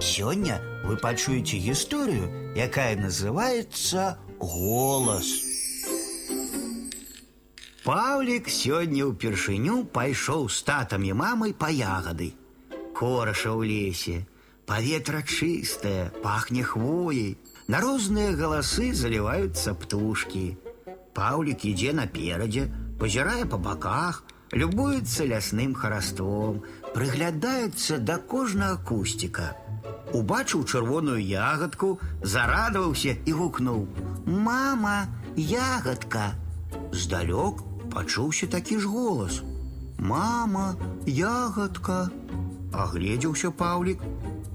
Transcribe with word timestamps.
Сёння 0.00 0.60
вы 0.84 0.96
пачуеце 0.96 1.58
гісторыю, 1.58 2.54
якая 2.54 2.94
называется 2.96 4.18
голос. 4.38 5.26
Паўлік 7.82 8.46
сёння 8.46 9.10
ўпершыню 9.10 9.90
пайшоў 9.90 10.46
з 10.54 10.62
татам 10.62 11.02
і 11.02 11.18
мамай 11.18 11.50
па 11.50 11.72
ягады. 11.74 12.30
Кораша 12.94 13.50
ў 13.50 13.66
лесе, 13.66 14.16
паветра 14.70 15.22
чыстае, 15.26 16.14
пахне 16.22 16.62
хвоей, 16.62 17.34
на 17.66 17.82
розныя 17.82 18.38
галасы 18.38 18.94
заліваюцца 18.94 19.74
птушкі. 19.74 20.54
Паўлік 21.10 21.64
ідзе 21.64 21.90
наперадзе, 21.90 22.70
пазірае 23.02 23.50
па 23.50 23.58
баках, 23.58 24.22
любуецца 24.54 25.26
лясным 25.26 25.74
хараством, 25.74 26.62
прыглядаецца 26.94 27.98
да 27.98 28.22
кожнага 28.22 28.78
кусціка 28.84 29.56
убачыў 30.13 30.63
чырвоную 30.65 31.19
ягадку, 31.19 31.99
зарадаваўся 32.21 33.17
і 33.25 33.31
гукнуў: « 33.31 34.47
Мама, 34.47 35.07
ягадка. 35.35 36.35
Здалёк 36.91 37.63
пачуўся 37.93 38.47
такі 38.47 38.79
ж 38.79 38.87
голас: « 38.87 39.97
Мама, 39.97 40.75
ягадка. 41.05 42.09
Агледзеўся 42.73 43.51
Паўлік, 43.51 44.01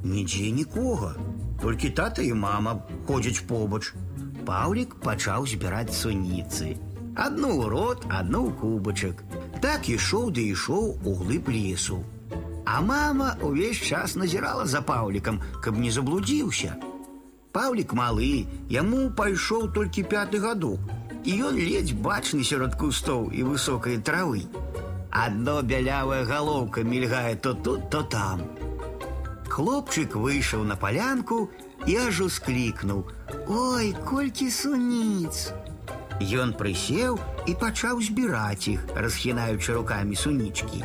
нідзе 0.03 0.51
нікога. 0.51 1.15
Толькі 1.63 1.91
тата 1.91 2.23
і 2.23 2.33
мама 2.35 2.83
ходзяць 3.07 3.43
побач. 3.47 3.95
Паўлік 4.47 4.95
пачаў 5.03 5.47
збіраць 5.47 5.95
суніцы. 5.95 6.79
Адну 7.15 7.51
ў 7.59 7.69
рот, 7.71 8.07
адну 8.09 8.47
ў 8.47 8.55
кубачак. 8.59 9.23
Так 9.63 9.89
ішоў 9.91 10.31
ды 10.31 10.47
ішоў 10.55 11.03
у 11.03 11.15
глыб 11.19 11.51
лесу. 11.51 11.99
А 12.65 12.81
мама 12.81 13.37
увесь 13.41 13.81
час 13.81 14.17
назірала 14.17 14.67
за 14.67 14.83
Паўлікам, 14.83 15.41
каб 15.65 15.79
не 15.79 15.91
заблудзіўся. 15.91 16.77
Паўлік 17.53 17.95
малы, 17.97 18.47
яму 18.71 19.09
пайшоў 19.19 19.71
толькі 19.73 20.05
пяты 20.13 20.41
гадок, 20.43 20.79
і 21.25 21.37
ён 21.49 21.57
ледзь 21.57 21.97
бачны 21.97 22.45
сярод 22.45 22.77
кустоў 22.77 23.31
і 23.33 23.47
высокай 23.49 23.97
травы. 23.99 24.45
Адно 25.11 25.63
бялявая 25.63 26.25
галоўка 26.29 26.85
мільгае 26.85 27.37
то 27.37 27.55
тут, 27.55 27.89
то 27.91 28.03
там. 28.03 28.45
Хлопчык 29.49 30.15
выйшаў 30.15 30.69
на 30.69 30.77
палянку 30.77 31.49
і 31.87 31.97
аж 32.05 32.21
усклікнуў: « 32.29 33.49
Ой, 33.49 33.97
колькі 34.05 34.51
суніц! 34.53 35.51
Ён 36.21 36.53
прысеў 36.53 37.19
і 37.47 37.55
пачаў 37.59 38.03
збіраць 38.05 38.69
іх, 38.69 38.85
расхінаючы 38.95 39.73
рукамі 39.73 40.15
сунічкі 40.15 40.85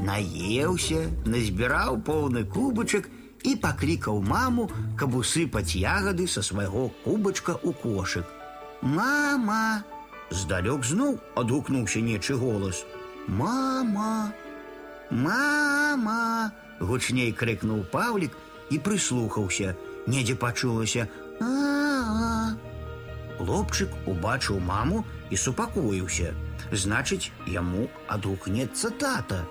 наеўся, 0.00 1.08
назбіраў 1.24 2.00
поўны 2.06 2.44
кубачак 2.44 3.08
і 3.44 3.56
паклікаў 3.56 4.20
маму, 4.22 4.68
каб 4.96 5.16
усыпаць 5.16 5.76
ягады 5.76 6.26
са 6.28 6.42
свайго 6.42 6.90
кубачка 7.04 7.56
ў 7.60 7.72
кошык. 7.82 8.26
Мама! 8.82 9.84
Здалёк 10.30 10.84
зноў 10.86 11.18
адгукнуўся 11.36 12.00
нечы 12.00 12.36
голас. 12.36 12.84
Мама! 13.26 14.32
Мама! 15.10 16.52
гучней 16.80 17.32
крыкнуў 17.32 17.84
Паўлік 17.92 18.36
і 18.70 18.78
прыслухаўся, 18.78 19.74
недзе 20.06 20.34
пачулася: 20.34 21.08
а, 21.40 21.44
-а, 21.44 22.04
-а. 22.08 22.56
Хлопчык 23.38 23.90
убачыў 24.06 24.60
маму 24.60 25.04
і 25.30 25.36
супакоіўся. 25.36 26.34
Значыць, 26.72 27.32
яму 27.46 27.88
адгукнецца 28.08 28.90
тата. 28.90 29.44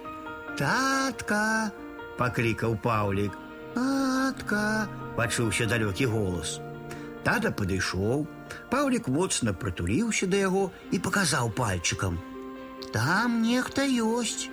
Татка! 0.57 1.71
паклікаў 2.17 2.75
Паўлік. 2.83 3.37
Татка! 3.75 4.87
пачуўся 5.15 5.65
далёкі 5.67 6.05
голас. 6.05 6.59
Тата 7.23 7.51
падышоў, 7.51 8.27
Паўлік 8.69 9.07
моцна 9.07 9.53
прытуліўся 9.53 10.27
да 10.27 10.37
яго 10.37 10.71
і 10.91 10.99
паказаў 10.99 11.51
пальчыкам. 11.57 12.19
Там 12.93 13.41
нехта 13.41 13.85
ёсць. 13.85 14.49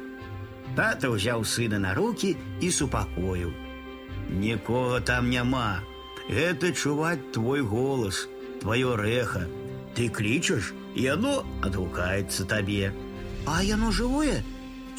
Тата 0.76 1.08
ўзяў 1.12 1.44
сына 1.44 1.78
на 1.78 1.94
руки 1.94 2.34
і 2.60 2.70
супакоіў. 2.70 3.52
Нікога 4.42 5.00
там 5.00 5.30
няма. 5.30 5.80
Гэта 6.28 6.72
чуваць 6.74 7.30
твой 7.32 7.62
голас, 7.62 8.26
твоё 8.60 8.96
рэха. 8.98 9.46
Ты 9.94 10.10
клічаш, 10.10 10.74
і 10.96 11.02
яно 11.02 11.46
адгукаецца 11.62 12.44
табе. 12.50 12.92
А 13.46 13.62
яно 13.62 13.92
жывое, 13.92 14.42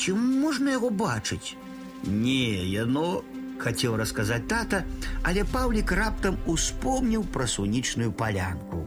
Ці 0.02 0.14
можна 0.14 0.78
яго 0.78 0.90
бачыць? 0.90 1.56
Не, 2.04 2.66
яно 2.70 3.24
хацеў 3.60 3.98
расказаць 3.98 4.46
тата, 4.48 4.84
але 5.24 5.44
Паўлік 5.44 5.92
раптам 5.92 6.38
успомніў 6.46 7.26
пра 7.34 7.48
сунічную 7.48 8.12
палянку. 8.12 8.86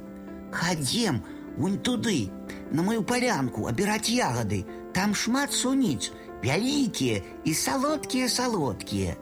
Хадзем 0.52 1.22
вунь 1.56 1.78
туды, 1.78 2.30
на 2.70 2.82
мою 2.82 3.02
палянку 3.02 3.66
абіраць 3.66 4.10
ягады, 4.10 4.64
там 4.94 5.14
шмат 5.14 5.52
суніц, 5.52 6.12
вялікія 6.44 7.22
і 7.44 7.54
салодкія 7.54 8.28
салодкія. 8.28 9.16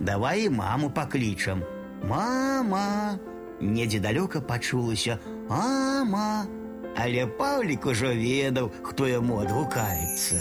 Давай 0.00 0.44
і 0.44 0.50
маму 0.50 0.90
паклічам. 0.90 1.62
Мама! 2.04 3.18
Недзе 3.60 3.98
далёка 3.98 4.40
пачулася: 4.40 5.18
мама! 5.48 6.46
Але 6.96 7.26
Паўлік 7.26 7.86
ужо 7.86 8.12
ведаў, 8.14 8.70
хто 8.82 9.08
яму 9.08 9.40
адгукаецца. 9.40 10.40